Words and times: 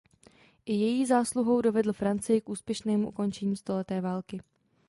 I 0.65 0.73
její 0.73 1.05
zásluhou 1.05 1.61
dovedl 1.61 1.93
Francii 1.93 2.41
k 2.41 2.49
úspěšnému 2.49 3.07
ukončení 3.09 3.55
stoleté 3.57 4.01
války. 4.01 4.41